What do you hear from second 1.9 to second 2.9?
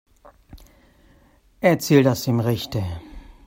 das dem Richter.